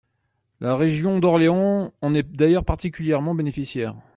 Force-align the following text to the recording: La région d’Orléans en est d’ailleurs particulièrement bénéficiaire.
La 0.61 0.75
région 0.75 1.19
d’Orléans 1.19 1.93
en 2.01 2.15
est 2.15 2.23
d’ailleurs 2.27 2.65
particulièrement 2.65 3.35
bénéficiaire. 3.35 3.95